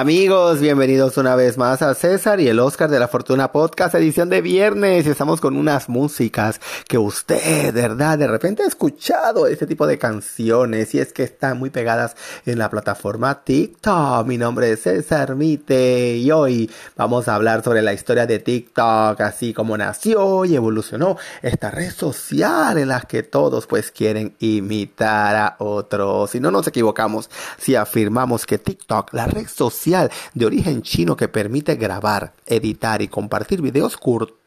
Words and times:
Amigos, 0.00 0.62
bienvenidos 0.62 1.18
una 1.18 1.34
vez 1.34 1.58
más 1.58 1.82
a 1.82 1.92
César 1.92 2.40
y 2.40 2.48
el 2.48 2.58
Oscar 2.58 2.88
de 2.88 2.98
la 2.98 3.06
Fortuna 3.06 3.52
Podcast, 3.52 3.94
edición 3.94 4.30
de 4.30 4.40
viernes. 4.40 5.04
Y 5.04 5.10
estamos 5.10 5.42
con 5.42 5.58
unas 5.58 5.90
músicas 5.90 6.58
que 6.88 6.96
usted, 6.96 7.74
¿verdad? 7.74 8.16
De 8.16 8.26
repente 8.26 8.62
ha 8.62 8.66
escuchado 8.66 9.46
este 9.46 9.66
tipo 9.66 9.86
de 9.86 9.98
canciones 9.98 10.94
y 10.94 11.00
es 11.00 11.12
que 11.12 11.24
están 11.24 11.58
muy 11.58 11.68
pegadas 11.68 12.16
en 12.46 12.58
la 12.58 12.70
plataforma 12.70 13.44
TikTok. 13.44 14.26
Mi 14.26 14.38
nombre 14.38 14.72
es 14.72 14.84
César 14.84 15.36
Mite 15.36 16.16
y 16.16 16.30
hoy 16.30 16.70
vamos 16.96 17.28
a 17.28 17.34
hablar 17.34 17.62
sobre 17.62 17.82
la 17.82 17.92
historia 17.92 18.24
de 18.24 18.38
TikTok, 18.38 19.20
así 19.20 19.52
como 19.52 19.76
nació 19.76 20.46
y 20.46 20.56
evolucionó 20.56 21.18
esta 21.42 21.70
red 21.70 21.92
social 21.92 22.78
en 22.78 22.88
la 22.88 23.02
que 23.02 23.22
todos 23.22 23.66
pues 23.66 23.90
quieren 23.90 24.34
imitar 24.38 25.36
a 25.36 25.56
otros. 25.58 26.30
Si 26.30 26.40
no 26.40 26.50
nos 26.50 26.66
equivocamos, 26.66 27.28
si 27.58 27.74
afirmamos 27.74 28.46
que 28.46 28.56
TikTok, 28.56 29.12
la 29.12 29.26
red 29.26 29.46
social 29.46 29.89
de 30.34 30.46
origen 30.46 30.82
chino 30.82 31.16
que 31.16 31.28
permite 31.28 31.76
grabar, 31.76 32.32
editar 32.46 33.02
y 33.02 33.08
compartir 33.08 33.60
videos 33.62 33.96
cortos 33.96 34.39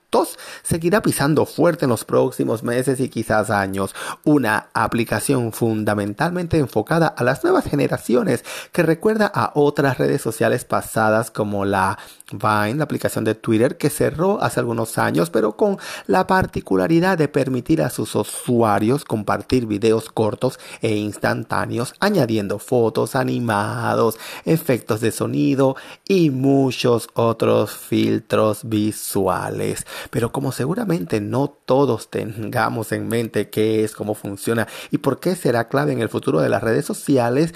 seguirá 0.61 1.01
pisando 1.01 1.45
fuerte 1.45 1.85
en 1.85 1.89
los 1.89 2.05
próximos 2.05 2.63
meses 2.63 2.99
y 2.99 3.09
quizás 3.09 3.49
años. 3.49 3.95
Una 4.23 4.67
aplicación 4.73 5.51
fundamentalmente 5.51 6.57
enfocada 6.57 7.07
a 7.07 7.23
las 7.23 7.43
nuevas 7.43 7.65
generaciones 7.65 8.43
que 8.71 8.83
recuerda 8.83 9.31
a 9.33 9.51
otras 9.55 9.97
redes 9.97 10.21
sociales 10.21 10.65
pasadas 10.65 11.31
como 11.31 11.65
la 11.65 11.97
Vine, 12.31 12.75
la 12.75 12.85
aplicación 12.85 13.23
de 13.23 13.35
Twitter 13.35 13.77
que 13.77 13.89
cerró 13.89 14.41
hace 14.41 14.59
algunos 14.59 14.97
años, 14.97 15.29
pero 15.29 15.55
con 15.55 15.77
la 16.07 16.25
particularidad 16.25 17.17
de 17.17 17.27
permitir 17.27 17.81
a 17.81 17.89
sus 17.89 18.15
usuarios 18.15 19.05
compartir 19.05 19.67
videos 19.67 20.09
cortos 20.09 20.59
e 20.81 20.95
instantáneos, 20.95 21.93
añadiendo 21.99 22.59
fotos, 22.59 23.15
animados, 23.15 24.17
efectos 24.45 25.01
de 25.01 25.11
sonido 25.11 25.75
y 26.07 26.31
muchos 26.31 27.09
otros 27.13 27.71
filtros 27.71 28.61
visuales. 28.63 29.85
Pero 30.09 30.31
como 30.31 30.51
seguramente 30.51 31.21
no 31.21 31.49
todos 31.49 32.09
tengamos 32.09 32.91
en 32.91 33.07
mente 33.07 33.49
qué 33.49 33.83
es, 33.83 33.93
cómo 33.93 34.15
funciona 34.15 34.67
y 34.91 34.99
por 34.99 35.19
qué 35.19 35.35
será 35.35 35.67
clave 35.67 35.93
en 35.93 36.01
el 36.01 36.09
futuro 36.09 36.41
de 36.41 36.49
las 36.49 36.63
redes 36.63 36.85
sociales, 36.85 37.53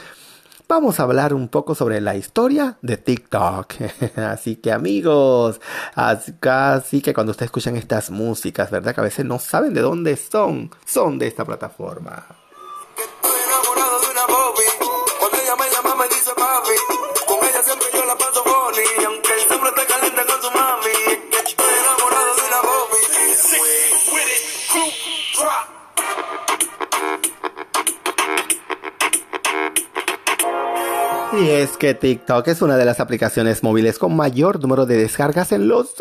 vamos 0.67 0.99
a 0.99 1.03
hablar 1.03 1.33
un 1.33 1.47
poco 1.47 1.75
sobre 1.75 2.01
la 2.01 2.15
historia 2.15 2.77
de 2.81 2.97
TikTok. 2.97 3.73
así 4.17 4.57
que 4.57 4.71
amigos, 4.71 5.61
así 5.95 7.01
que 7.01 7.13
cuando 7.13 7.31
ustedes 7.31 7.47
escuchan 7.47 7.75
estas 7.75 8.11
músicas, 8.11 8.69
¿verdad? 8.71 8.93
Que 8.93 9.01
a 9.01 9.05
veces 9.05 9.25
no 9.25 9.39
saben 9.39 9.73
de 9.73 9.81
dónde 9.81 10.15
son, 10.17 10.71
son 10.85 11.17
de 11.19 11.27
esta 11.27 11.45
plataforma. 11.45 12.36
Que 31.77 31.93
TikTok 31.93 32.47
es 32.47 32.61
una 32.61 32.77
de 32.77 32.85
las 32.85 32.99
aplicaciones 32.99 33.63
móviles 33.63 33.99
con 33.99 34.15
mayor 34.15 34.59
número 34.59 34.85
de 34.85 34.97
descargas 34.97 35.51
en 35.51 35.67
los 35.67 35.95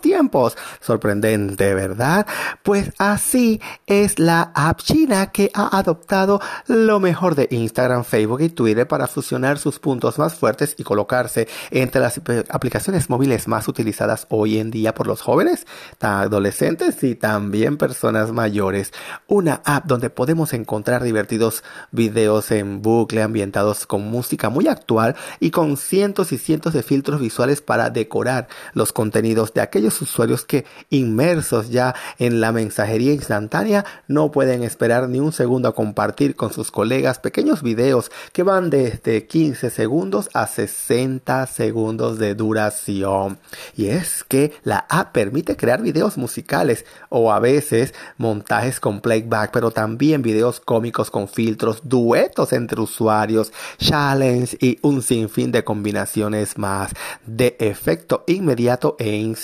tiempos. 0.00 0.56
Sorprendente, 0.80 1.74
¿verdad? 1.74 2.26
Pues 2.62 2.92
así 2.98 3.60
es 3.86 4.18
la 4.18 4.52
app 4.54 4.80
china 4.80 5.32
que 5.32 5.50
ha 5.54 5.76
adoptado 5.76 6.40
lo 6.66 7.00
mejor 7.00 7.34
de 7.34 7.48
Instagram, 7.50 8.04
Facebook 8.04 8.42
y 8.42 8.48
Twitter 8.50 8.86
para 8.86 9.06
fusionar 9.06 9.58
sus 9.58 9.78
puntos 9.78 10.18
más 10.18 10.34
fuertes 10.34 10.74
y 10.78 10.84
colocarse 10.84 11.48
entre 11.70 12.00
las 12.00 12.20
aplicaciones 12.50 13.10
móviles 13.10 13.48
más 13.48 13.66
utilizadas 13.68 14.26
hoy 14.30 14.58
en 14.58 14.70
día 14.70 14.94
por 14.94 15.06
los 15.06 15.20
jóvenes, 15.20 15.66
adolescentes 16.00 17.02
y 17.02 17.14
también 17.14 17.76
personas 17.76 18.32
mayores. 18.32 18.92
Una 19.26 19.62
app 19.64 19.86
donde 19.86 20.10
podemos 20.10 20.52
encontrar 20.52 21.02
divertidos 21.02 21.64
videos 21.90 22.50
en 22.50 22.82
bucle 22.82 23.22
ambientados 23.22 23.86
con 23.86 24.02
música 24.02 24.50
muy 24.50 24.68
actual 24.68 25.16
y 25.40 25.50
con 25.50 25.76
cientos 25.76 26.32
y 26.32 26.38
cientos 26.38 26.74
de 26.74 26.82
filtros 26.82 27.20
visuales 27.20 27.62
para 27.62 27.90
decorar 27.90 28.48
los 28.74 28.92
contenidos 28.92 29.53
de 29.54 29.60
aquellos 29.60 30.00
usuarios 30.02 30.44
que 30.44 30.64
inmersos 30.90 31.70
ya 31.70 31.94
en 32.18 32.40
la 32.40 32.52
mensajería 32.52 33.12
instantánea 33.12 33.84
no 34.08 34.30
pueden 34.30 34.62
esperar 34.62 35.08
ni 35.08 35.20
un 35.20 35.32
segundo 35.32 35.68
a 35.68 35.74
compartir 35.74 36.36
con 36.36 36.52
sus 36.52 36.70
colegas 36.70 37.18
pequeños 37.18 37.62
videos 37.62 38.10
que 38.32 38.42
van 38.42 38.70
desde 38.70 39.26
15 39.26 39.70
segundos 39.70 40.28
a 40.34 40.46
60 40.46 41.46
segundos 41.46 42.18
de 42.18 42.34
duración. 42.34 43.38
Y 43.76 43.88
es 43.88 44.24
que 44.24 44.52
la 44.64 44.86
app 44.88 45.12
permite 45.12 45.56
crear 45.56 45.82
videos 45.82 46.16
musicales 46.16 46.84
o 47.08 47.32
a 47.32 47.38
veces 47.38 47.94
montajes 48.18 48.80
con 48.80 49.00
playback, 49.00 49.50
pero 49.52 49.70
también 49.70 50.22
videos 50.22 50.60
cómicos 50.60 51.10
con 51.10 51.28
filtros, 51.28 51.82
duetos 51.84 52.52
entre 52.52 52.80
usuarios, 52.80 53.52
challenge 53.78 54.56
y 54.60 54.78
un 54.82 55.02
sinfín 55.02 55.52
de 55.52 55.64
combinaciones 55.64 56.58
más 56.58 56.92
de 57.26 57.56
efecto 57.60 58.24
inmediato 58.26 58.96
e 58.98 59.10
instantáneo. 59.10 59.43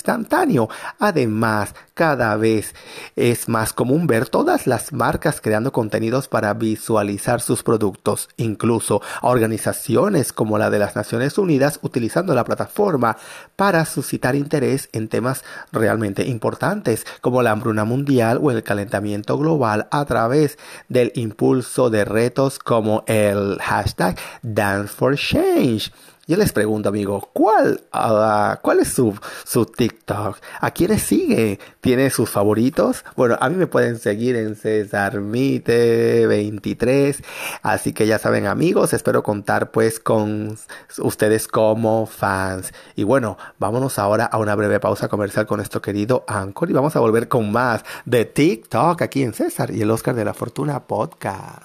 Además, 0.99 1.75
cada 1.93 2.35
vez 2.35 2.73
es 3.15 3.47
más 3.47 3.73
común 3.73 4.07
ver 4.07 4.27
todas 4.27 4.67
las 4.67 4.93
marcas 4.93 5.41
creando 5.41 5.71
contenidos 5.71 6.27
para 6.27 6.53
visualizar 6.53 7.41
sus 7.41 7.63
productos, 7.63 8.29
incluso 8.37 9.01
organizaciones 9.21 10.33
como 10.33 10.57
la 10.57 10.69
de 10.69 10.79
las 10.79 10.95
Naciones 10.95 11.37
Unidas 11.37 11.79
utilizando 11.81 12.33
la 12.33 12.43
plataforma 12.43 13.17
para 13.55 13.85
suscitar 13.85 14.35
interés 14.35 14.89
en 14.93 15.07
temas 15.07 15.43
realmente 15.71 16.25
importantes 16.25 17.05
como 17.21 17.41
la 17.41 17.51
hambruna 17.51 17.85
mundial 17.85 18.39
o 18.41 18.51
el 18.51 18.63
calentamiento 18.63 19.37
global 19.37 19.87
a 19.91 20.05
través 20.05 20.57
del 20.89 21.11
impulso 21.15 21.89
de 21.89 22.05
retos 22.05 22.59
como 22.59 23.03
el 23.07 23.57
hashtag 23.61 24.17
Dance 24.41 24.93
for 24.93 25.15
Change. 25.15 25.91
Yo 26.31 26.37
les 26.37 26.53
pregunto, 26.53 26.87
amigo, 26.87 27.29
¿cuál, 27.33 27.81
uh, 27.93 28.55
¿cuál 28.61 28.79
es 28.79 28.87
su, 28.87 29.13
su 29.43 29.65
TikTok? 29.65 30.37
¿A 30.61 30.71
quiénes 30.71 31.03
sigue? 31.03 31.59
¿Tiene 31.81 32.09
sus 32.09 32.29
favoritos? 32.29 33.03
Bueno, 33.17 33.37
a 33.41 33.49
mí 33.49 33.57
me 33.57 33.67
pueden 33.67 33.99
seguir 33.99 34.37
en 34.37 34.55
CesarMite23. 34.55 37.21
Así 37.63 37.91
que 37.91 38.07
ya 38.07 38.17
saben, 38.17 38.47
amigos, 38.47 38.93
espero 38.93 39.23
contar 39.23 39.71
pues 39.71 39.99
con 39.99 40.57
ustedes 40.99 41.49
como 41.49 42.05
fans. 42.05 42.73
Y 42.95 43.03
bueno, 43.03 43.37
vámonos 43.59 43.99
ahora 43.99 44.23
a 44.23 44.37
una 44.37 44.55
breve 44.55 44.79
pausa 44.79 45.09
comercial 45.09 45.45
con 45.45 45.57
nuestro 45.57 45.81
querido 45.81 46.23
Anchor 46.29 46.69
y 46.69 46.73
vamos 46.73 46.95
a 46.95 47.01
volver 47.01 47.27
con 47.27 47.51
más 47.51 47.83
de 48.05 48.23
TikTok 48.23 49.01
aquí 49.01 49.23
en 49.23 49.33
César 49.33 49.71
y 49.71 49.81
el 49.81 49.91
Oscar 49.91 50.15
de 50.15 50.23
la 50.23 50.33
Fortuna 50.33 50.79
Podcast. 50.79 51.63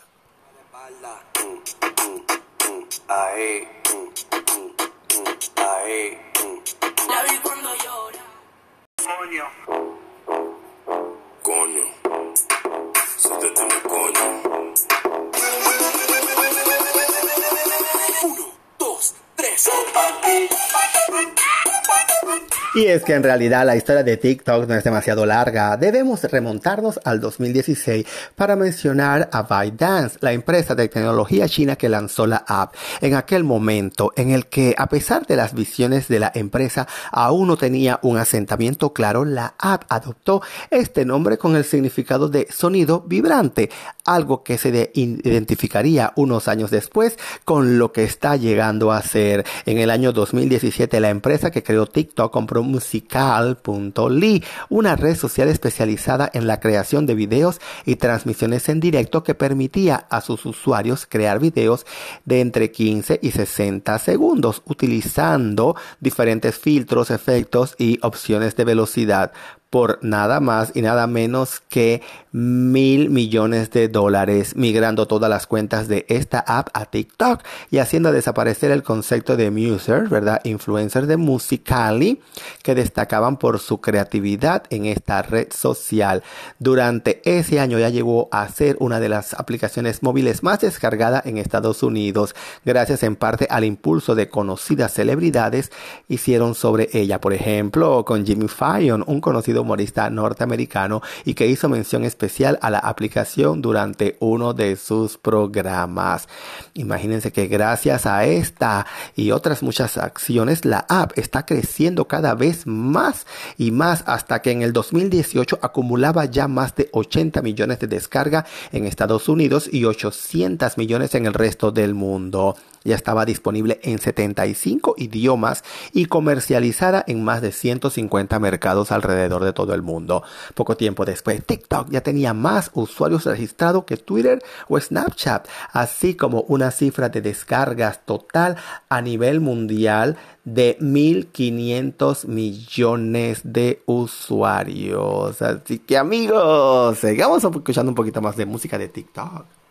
Y 22.76 22.88
es 22.88 23.04
que 23.04 23.14
en 23.14 23.22
realidad 23.22 23.64
la 23.64 23.74
historia 23.74 24.02
de 24.02 24.18
TikTok 24.18 24.68
no 24.68 24.74
es 24.74 24.84
demasiado 24.84 25.24
larga. 25.24 25.78
Debemos 25.78 26.22
remontarnos 26.24 27.00
al 27.04 27.20
2016 27.20 28.04
para 28.34 28.54
mencionar 28.54 29.30
a 29.32 29.44
ByteDance, 29.44 30.18
la 30.20 30.32
empresa 30.32 30.74
de 30.74 30.86
tecnología 30.88 31.48
china 31.48 31.76
que 31.76 31.88
lanzó 31.88 32.26
la 32.26 32.44
app. 32.46 32.74
En 33.00 33.14
aquel 33.14 33.44
momento 33.44 34.12
en 34.14 34.30
el 34.30 34.48
que, 34.48 34.74
a 34.76 34.90
pesar 34.90 35.26
de 35.26 35.36
las 35.36 35.54
visiones 35.54 36.08
de 36.08 36.20
la 36.20 36.30
empresa, 36.34 36.86
aún 37.12 37.48
no 37.48 37.56
tenía 37.56 37.98
un 38.02 38.18
asentamiento 38.18 38.92
claro, 38.92 39.24
la 39.24 39.54
app 39.58 39.84
adoptó 39.88 40.42
este 40.68 41.06
nombre 41.06 41.38
con 41.38 41.56
el 41.56 41.64
significado 41.64 42.28
de 42.28 42.46
sonido 42.50 43.00
vibrante, 43.00 43.70
algo 44.06 44.42
que 44.42 44.58
se 44.58 44.90
identificaría 44.94 46.12
unos 46.16 46.48
años 46.48 46.70
después 46.70 47.18
con 47.44 47.78
lo 47.78 47.92
que 47.92 48.04
está 48.04 48.36
llegando 48.36 48.92
a 48.92 49.02
ser. 49.02 49.44
En 49.66 49.78
el 49.78 49.90
año 49.90 50.12
2017 50.12 51.00
la 51.00 51.10
empresa 51.10 51.50
que 51.50 51.62
creó 51.62 51.86
TikTok 51.86 52.32
compró 52.32 52.62
musical.ly, 52.62 54.44
una 54.68 54.96
red 54.96 55.16
social 55.16 55.48
especializada 55.48 56.30
en 56.32 56.46
la 56.46 56.60
creación 56.60 57.06
de 57.06 57.14
videos 57.14 57.60
y 57.84 57.96
transmisiones 57.96 58.68
en 58.68 58.80
directo 58.80 59.22
que 59.22 59.34
permitía 59.34 60.06
a 60.10 60.20
sus 60.20 60.46
usuarios 60.46 61.06
crear 61.06 61.38
videos 61.38 61.86
de 62.24 62.40
entre 62.40 62.70
15 62.70 63.18
y 63.22 63.30
60 63.32 63.98
segundos 63.98 64.62
utilizando 64.66 65.76
diferentes 66.00 66.58
filtros, 66.58 67.10
efectos 67.10 67.74
y 67.78 67.98
opciones 68.02 68.56
de 68.56 68.64
velocidad 68.64 69.32
por 69.76 69.98
nada 70.00 70.40
más 70.40 70.72
y 70.74 70.80
nada 70.80 71.06
menos 71.06 71.60
que 71.68 72.00
mil 72.32 73.10
millones 73.10 73.70
de 73.72 73.88
dólares, 73.88 74.56
migrando 74.56 75.06
todas 75.06 75.28
las 75.28 75.46
cuentas 75.46 75.86
de 75.86 76.06
esta 76.08 76.38
app 76.38 76.68
a 76.72 76.86
TikTok 76.86 77.42
y 77.70 77.76
haciendo 77.76 78.10
desaparecer 78.10 78.70
el 78.70 78.82
concepto 78.82 79.36
de 79.36 79.50
muser, 79.50 80.08
¿verdad? 80.08 80.40
Influencers 80.44 81.08
de 81.08 81.18
Musicali 81.18 82.22
que 82.62 82.74
destacaban 82.74 83.36
por 83.36 83.58
su 83.58 83.82
creatividad 83.82 84.62
en 84.70 84.86
esta 84.86 85.20
red 85.20 85.48
social. 85.52 86.22
Durante 86.58 87.20
ese 87.24 87.60
año 87.60 87.78
ya 87.78 87.90
llegó 87.90 88.30
a 88.32 88.48
ser 88.48 88.78
una 88.80 88.98
de 88.98 89.10
las 89.10 89.34
aplicaciones 89.34 90.02
móviles 90.02 90.42
más 90.42 90.60
descargadas 90.60 91.26
en 91.26 91.36
Estados 91.36 91.82
Unidos, 91.82 92.34
gracias 92.64 93.02
en 93.02 93.14
parte 93.14 93.46
al 93.50 93.64
impulso 93.64 94.14
de 94.14 94.30
conocidas 94.30 94.94
celebridades 94.94 95.70
hicieron 96.08 96.54
sobre 96.54 96.88
ella. 96.94 97.20
Por 97.20 97.34
ejemplo, 97.34 98.06
con 98.06 98.24
Jimmy 98.24 98.48
Fallon, 98.48 99.04
un 99.06 99.20
conocido 99.20 99.65
humorista 99.66 100.08
norteamericano 100.10 101.02
y 101.24 101.34
que 101.34 101.46
hizo 101.46 101.68
mención 101.68 102.04
especial 102.04 102.58
a 102.62 102.70
la 102.70 102.78
aplicación 102.78 103.60
durante 103.60 104.16
uno 104.20 104.54
de 104.54 104.76
sus 104.76 105.18
programas. 105.18 106.28
Imagínense 106.74 107.32
que 107.32 107.48
gracias 107.48 108.06
a 108.06 108.24
esta 108.24 108.86
y 109.14 109.32
otras 109.32 109.62
muchas 109.62 109.98
acciones, 109.98 110.64
la 110.64 110.86
app 110.88 111.18
está 111.18 111.44
creciendo 111.44 112.06
cada 112.06 112.34
vez 112.34 112.66
más 112.66 113.26
y 113.58 113.70
más 113.72 114.04
hasta 114.06 114.40
que 114.40 114.52
en 114.52 114.62
el 114.62 114.72
2018 114.72 115.58
acumulaba 115.62 116.24
ya 116.26 116.48
más 116.48 116.74
de 116.76 116.88
80 116.92 117.42
millones 117.42 117.80
de 117.80 117.88
descargas 117.88 118.44
en 118.72 118.86
Estados 118.86 119.28
Unidos 119.28 119.68
y 119.70 119.84
800 119.84 120.78
millones 120.78 121.14
en 121.14 121.26
el 121.26 121.34
resto 121.34 121.72
del 121.72 121.94
mundo. 121.94 122.56
Ya 122.86 122.94
estaba 122.94 123.24
disponible 123.24 123.80
en 123.82 123.98
75 123.98 124.94
idiomas 124.96 125.64
y 125.92 126.06
comercializada 126.06 127.04
en 127.06 127.24
más 127.24 127.42
de 127.42 127.52
150 127.52 128.38
mercados 128.38 128.92
alrededor 128.92 129.44
de 129.44 129.52
todo 129.52 129.74
el 129.74 129.82
mundo. 129.82 130.22
Poco 130.54 130.76
tiempo 130.76 131.04
después, 131.04 131.44
TikTok 131.44 131.90
ya 131.90 132.00
tenía 132.00 132.32
más 132.32 132.70
usuarios 132.74 133.24
registrados 133.24 133.84
que 133.84 133.96
Twitter 133.96 134.42
o 134.68 134.78
Snapchat, 134.78 135.48
así 135.72 136.14
como 136.14 136.42
una 136.42 136.70
cifra 136.70 137.08
de 137.08 137.20
descargas 137.20 138.06
total 138.06 138.56
a 138.88 139.02
nivel 139.02 139.40
mundial 139.40 140.16
de 140.44 140.78
1.500 140.78 142.26
millones 142.26 143.40
de 143.42 143.82
usuarios. 143.86 145.42
Así 145.42 145.80
que 145.80 145.98
amigos, 145.98 146.98
sigamos 146.98 147.42
escuchando 147.42 147.90
un 147.90 147.96
poquito 147.96 148.22
más 148.22 148.36
de 148.36 148.46
música 148.46 148.78
de 148.78 148.88
TikTok. 148.88 149.65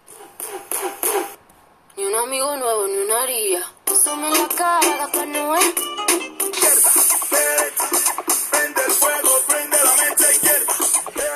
La 5.06 5.12
cara, 5.12 5.26
no 5.26 5.56
es. 5.56 5.95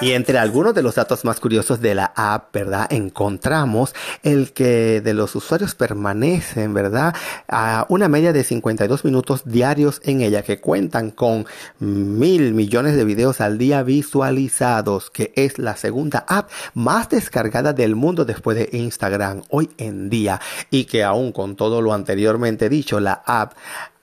Y 0.02 0.14
entre 0.14 0.38
algunos 0.38 0.74
de 0.74 0.82
los 0.82 0.96
datos 0.96 1.26
más 1.26 1.42
curiosos 1.42 1.82
de 1.82 1.94
la 1.94 2.14
app, 2.16 2.54
¿verdad? 2.54 2.88
Encontramos 2.90 3.94
el 4.24 4.54
que 4.54 5.02
de 5.02 5.14
los 5.14 5.36
usuarios 5.36 5.76
permanecen, 5.76 6.74
¿verdad? 6.74 7.14
A 7.50 7.86
una 7.90 8.08
media 8.08 8.32
de 8.32 8.46
52 8.46 9.04
minutos 9.04 9.42
diarios 9.44 10.02
en 10.06 10.22
ella, 10.22 10.42
que 10.42 10.62
cuentan 10.62 11.12
con 11.12 11.46
mil 11.80 12.54
millones 12.54 12.96
de 12.96 13.04
videos 13.04 13.42
al 13.42 13.58
día 13.58 13.84
visualizados, 13.84 15.10
que 15.10 15.34
es 15.36 15.60
la 15.60 15.76
segunda 15.76 16.24
app 16.30 16.50
más 16.74 17.10
descargada 17.10 17.74
del 17.74 17.98
mundo 17.98 18.24
después 18.24 18.56
de 18.56 18.70
Instagram 18.72 19.44
hoy 19.50 19.70
en 19.78 20.10
día. 20.10 20.40
Y 20.72 20.86
que 20.86 21.04
aún 21.04 21.34
con 21.34 21.58
todo 21.58 21.82
lo 21.82 21.94
anteriormente 21.94 22.70
dicho, 22.70 23.02
la 23.02 23.22
app 23.26 23.52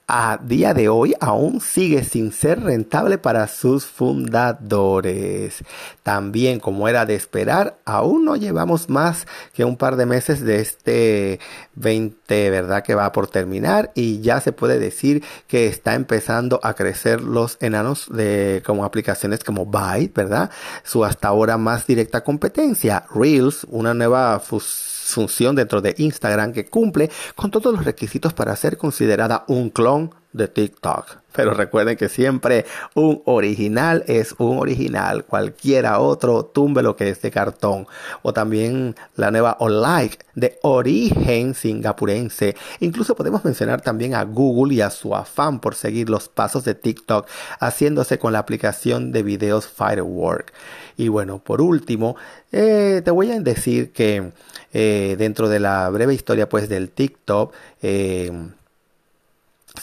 a 0.08 0.38
día 0.40 0.72
de 0.72 0.88
hoy 0.88 1.14
aún 1.20 1.60
sigue 1.60 2.04
sin 2.04 2.30
ser 2.30 2.62
rentable 2.62 3.18
para 3.18 3.48
sus 3.48 3.86
fundadores. 3.86 5.64
También, 6.04 6.60
como 6.60 6.88
era 6.88 7.06
de 7.06 7.16
esperar, 7.16 7.78
aún 7.84 8.24
no 8.24 8.36
llevamos 8.36 8.88
más 8.88 9.26
que 9.52 9.64
un 9.64 9.76
par 9.76 9.96
de 9.96 10.06
meses 10.06 10.42
de 10.42 10.60
este 10.60 11.40
20, 11.74 12.50
¿verdad? 12.50 12.84
Que 12.84 12.94
va 12.94 13.10
por 13.10 13.26
terminar 13.26 13.90
y 13.94 14.20
ya 14.20 14.40
se 14.40 14.52
puede 14.52 14.78
decir 14.78 15.24
que 15.48 15.66
está 15.66 15.94
empezando 15.94 16.60
a 16.62 16.74
crecer 16.74 17.20
los 17.20 17.58
enanos 17.60 18.06
de 18.08 18.62
como 18.64 18.84
aplicaciones 18.84 19.42
como 19.42 19.66
Byte, 19.66 20.14
¿verdad? 20.14 20.50
Su 20.84 21.04
hasta 21.04 21.28
ahora 21.28 21.58
más 21.58 21.86
directa 21.86 22.22
competencia, 22.22 23.06
Reels, 23.12 23.64
una 23.68 23.92
nueva 23.92 24.38
fusión 24.38 24.95
función 25.12 25.56
dentro 25.56 25.80
de 25.80 25.94
Instagram 25.98 26.52
que 26.52 26.66
cumple 26.66 27.10
con 27.34 27.50
todos 27.50 27.74
los 27.74 27.84
requisitos 27.84 28.32
para 28.32 28.56
ser 28.56 28.76
considerada 28.76 29.44
un 29.48 29.70
clon 29.70 30.14
de 30.32 30.48
TikTok. 30.48 31.18
Pero 31.36 31.52
recuerden 31.52 31.96
que 31.96 32.08
siempre 32.08 32.64
un 32.94 33.22
original 33.26 34.02
es 34.06 34.34
un 34.38 34.58
original. 34.58 35.24
Cualquiera 35.24 36.00
otro 36.00 36.46
tumbe 36.46 36.82
lo 36.82 36.96
que 36.96 37.10
es 37.10 37.20
de 37.22 37.30
cartón. 37.30 37.86
O 38.22 38.32
también 38.32 38.96
la 39.14 39.30
nueva 39.30 39.56
Olike 39.60 40.24
de 40.34 40.58
origen 40.62 41.54
singapurense. 41.54 42.56
Incluso 42.80 43.14
podemos 43.14 43.44
mencionar 43.44 43.82
también 43.82 44.14
a 44.14 44.24
Google 44.24 44.74
y 44.74 44.80
a 44.80 44.90
su 44.90 45.14
afán 45.14 45.60
por 45.60 45.74
seguir 45.74 46.08
los 46.08 46.28
pasos 46.28 46.64
de 46.64 46.74
TikTok 46.74 47.26
haciéndose 47.60 48.18
con 48.18 48.32
la 48.32 48.38
aplicación 48.38 49.12
de 49.12 49.22
videos 49.22 49.66
Firework. 49.66 50.52
Y 50.96 51.08
bueno, 51.08 51.38
por 51.38 51.60
último, 51.60 52.16
eh, 52.52 53.02
te 53.04 53.10
voy 53.10 53.30
a 53.30 53.40
decir 53.40 53.92
que 53.92 54.32
eh, 54.72 55.16
dentro 55.18 55.48
de 55.48 55.60
la 55.60 55.88
breve 55.90 56.14
historia 56.14 56.48
pues 56.48 56.68
del 56.68 56.90
TikTok, 56.90 57.52
eh, 57.82 58.30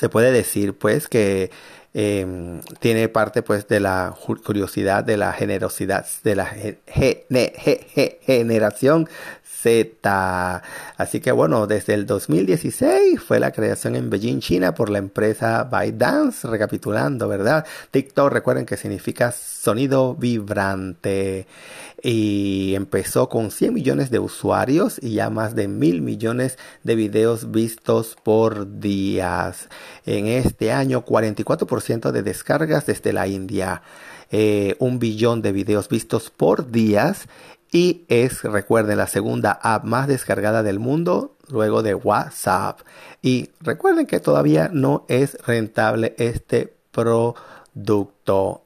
se 0.03 0.09
puede 0.09 0.33
decir 0.33 0.77
pues 0.77 1.07
que 1.07 1.49
em, 1.93 2.61
tiene 2.79 3.09
parte 3.09 3.41
pues 3.43 3.67
de 3.67 3.79
la 3.79 4.15
curiosidad, 4.45 5.03
de 5.03 5.17
la 5.17 5.33
generosidad, 5.33 6.05
de 6.23 6.35
la 6.35 6.45
generación 8.25 9.07
Z. 9.63 10.61
Así 10.97 11.21
que 11.21 11.31
bueno, 11.31 11.67
desde 11.67 11.93
el 11.93 12.05
2016 12.05 13.21
fue 13.21 13.39
la 13.39 13.51
creación 13.51 13.95
en 13.95 14.09
Beijing, 14.09 14.39
China 14.39 14.75
por 14.75 14.89
la 14.89 14.97
empresa 14.97 15.63
ByteDance, 15.63 16.47
recapitulando, 16.47 17.27
¿verdad? 17.27 17.65
TikTok, 17.91 18.31
recuerden 18.31 18.65
que 18.65 18.75
significa 18.75 19.31
sonido 19.31 20.15
vibrante 20.15 21.47
y 22.01 22.75
empezó 22.75 23.29
con 23.29 23.49
100 23.49 23.73
millones 23.73 24.11
de 24.11 24.19
usuarios 24.19 24.99
y 25.01 25.13
ya 25.13 25.29
más 25.29 25.55
de 25.55 25.69
mil 25.69 26.01
millones 26.01 26.57
de 26.83 26.95
videos 26.95 27.51
vistos 27.51 28.17
por 28.21 28.79
días. 28.81 29.69
En 30.05 30.27
este 30.27 30.73
año 30.73 31.05
44% 31.05 31.82
de 32.11 32.23
descargas 32.23 32.85
desde 32.85 33.13
la 33.13 33.27
India, 33.27 33.81
eh, 34.31 34.75
un 34.79 34.99
billón 34.99 35.41
de 35.41 35.51
videos 35.51 35.89
vistos 35.89 36.29
por 36.29 36.71
días 36.71 37.27
y 37.71 38.05
es, 38.07 38.43
recuerden, 38.43 38.97
la 38.97 39.07
segunda 39.07 39.51
app 39.51 39.83
más 39.83 40.07
descargada 40.07 40.63
del 40.63 40.79
mundo 40.79 41.35
luego 41.49 41.83
de 41.83 41.95
WhatsApp. 41.95 42.81
Y 43.21 43.49
recuerden 43.61 44.05
que 44.05 44.19
todavía 44.19 44.69
no 44.71 45.05
es 45.07 45.37
rentable 45.45 46.15
este 46.17 46.73
producto 46.91 47.41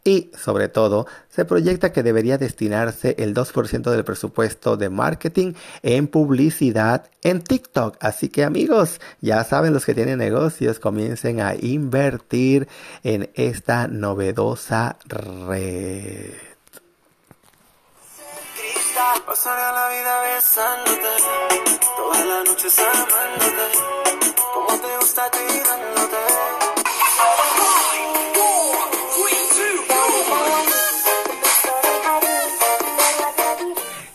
y 0.04 0.32
sobre 0.38 0.68
todo 0.68 1.08
se 1.30 1.46
proyecta 1.46 1.94
que 1.94 2.04
debería 2.04 2.38
destinarse 2.38 3.16
el 3.18 3.34
2% 3.34 3.90
del 3.92 4.04
presupuesto 4.04 4.76
de 4.78 4.90
marketing 4.90 5.54
en 5.82 6.08
publicidad 6.08 7.06
en 7.22 7.42
TikTok. 7.42 7.98
Así 8.00 8.30
que 8.30 8.44
amigos, 8.44 9.00
ya 9.22 9.44
saben 9.44 9.74
los 9.74 9.86
que 9.86 9.94
tienen 9.94 10.20
negocios, 10.20 10.80
comiencen 10.80 11.40
a 11.42 11.56
invertir 11.56 12.68
en 13.04 13.30
esta 13.36 13.88
novedosa 13.88 14.98
red. 15.06 16.34
Pasaré 19.26 19.62
la 19.62 19.90
vida 19.90 20.22
besándote, 20.36 21.12
la. 26.08 26.57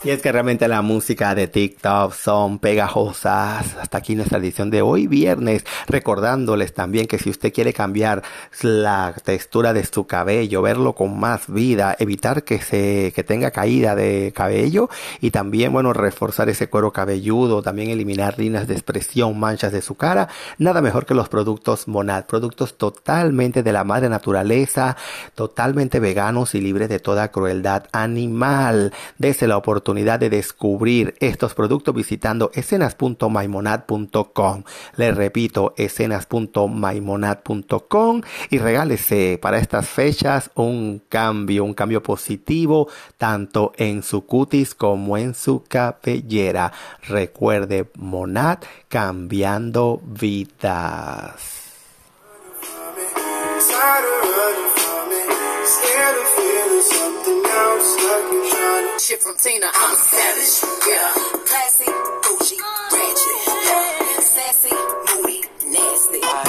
Y 0.05 0.11
es 0.11 0.21
que 0.21 0.33
realmente 0.33 0.67
la 0.67 0.83
música 0.83 1.33
de 1.33 1.47
TikTok 1.47 2.13
son 2.13 2.59
pegajosas. 2.59 3.77
Hasta 3.77 3.99
aquí 3.99 4.17
nuestra 4.17 4.39
edición 4.39 4.69
de 4.69 4.83
hoy 4.83 5.07
viernes. 5.07 5.65
Recordándoles 5.87 6.75
también 6.75 7.07
que 7.07 7.21
si 7.21 7.31
usted 7.31 7.53
quiere 7.53 7.73
cambiar 7.73 8.25
la 8.63 9.15
textura 9.25 9.73
de 9.73 9.85
su 9.85 10.05
cabello, 10.09 10.61
verlo 10.61 10.95
con 10.95 11.21
más 11.21 11.47
vida, 11.47 11.95
evitar 12.01 12.43
que 12.43 12.61
se, 12.61 13.13
que 13.15 13.23
tenga 13.23 13.53
caída 13.53 13.95
de 13.95 14.33
cabello 14.35 14.91
y 15.21 15.31
también, 15.31 15.73
bueno, 15.73 15.93
reforzar 15.93 16.49
ese 16.49 16.69
cuero 16.69 16.93
cabelludo, 16.93 17.63
también 17.63 17.91
eliminar 17.91 18.41
líneas 18.41 18.67
de 18.67 18.75
expresión, 18.75 19.39
manchas 19.39 19.71
de 19.71 19.83
su 19.83 19.95
cara, 19.95 20.29
nada 20.59 20.83
mejor 20.83 21.07
que 21.07 21.15
los 21.15 21.29
productos 21.29 21.87
Monad, 21.87 22.25
productos 22.25 22.77
totalmente 22.77 23.63
de 23.63 23.73
la 23.73 23.85
madre 23.85 24.09
naturaleza, 24.09 24.97
totalmente 25.37 26.01
veganos 26.01 26.57
y 26.57 26.61
libres 26.61 26.89
de 26.89 26.99
toda 26.99 27.31
crueldad 27.31 27.85
animal. 27.93 28.93
Dese 29.17 29.47
la 29.47 29.59
oportunidad 29.59 29.92
oportunidad 29.93 30.21
de 30.21 30.31
descubrir 30.31 31.15
estos 31.21 31.53
productos 31.53 31.95
visitando 31.95 32.51
escenas.maimonad.com. 32.55 34.63
Les 34.97 35.15
repito, 35.15 35.75
escenas.maimonad.com 35.77 38.23
y 38.49 38.57
regálese 38.57 39.39
para 39.43 39.59
estas 39.59 39.87
fechas 39.87 40.51
un 40.55 41.03
cambio, 41.11 41.65
un 41.65 41.75
cambio 41.75 42.03
positivo 42.03 42.89
tanto 43.19 43.73
en 43.77 44.03
su 44.03 44.25
cutis 44.25 44.75
como 44.75 45.19
en 45.19 45.35
su 45.35 45.63
cabellera. 45.69 46.73
Recuerde, 47.07 47.91
Monad 47.99 48.61
cambiando 48.89 50.01
vidas. 50.03 51.61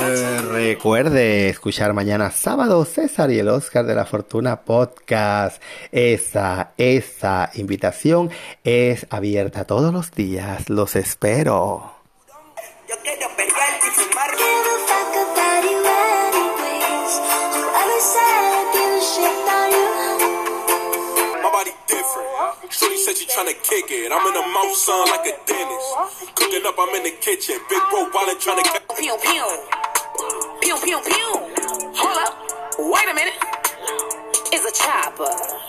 Eh, 0.05 0.41
recuerde 0.41 1.49
escuchar 1.49 1.93
mañana 1.93 2.31
sábado 2.31 2.83
César 2.83 3.31
y 3.31 3.39
el 3.39 3.47
Oscar 3.47 3.85
de 3.85 3.95
la 3.95 4.05
Fortuna 4.05 4.61
podcast. 4.61 5.61
Esa, 5.91 6.73
esa 6.77 7.51
invitación 7.53 8.29
es 8.63 9.07
abierta 9.09 9.65
todos 9.65 9.93
los 9.93 10.11
días. 10.11 10.69
Los 10.69 10.95
espero. 10.95 11.93
Yo 12.89 12.95
quiero 13.01 13.27
she 23.43 23.53
tryna 23.53 23.63
kick 23.63 23.91
it. 23.91 24.12
I'm 24.12 24.27
in 24.27 24.33
the 24.33 24.41
mouth, 24.41 24.75
son, 24.75 25.07
like 25.09 25.25
a 25.27 25.38
dentist. 25.45 26.35
Cooking 26.35 26.65
up, 26.65 26.75
I'm 26.79 26.95
in 26.95 27.03
the 27.03 27.12
kitchen. 27.21 27.55
Big 27.69 27.81
bro 27.89 28.09
wallet 28.13 28.39
tryna 28.39 28.63
get. 28.63 28.88
Pew, 28.97 29.17
pew. 29.21 29.45
Pew, 30.62 30.77
pew, 30.83 31.01
pew. 31.01 31.31
Hold 31.95 32.17
up. 32.19 32.33
Wait 32.79 33.09
a 33.09 33.13
minute. 33.13 33.33
It's 34.51 34.65
a 34.65 34.83
chopper. 34.83 35.62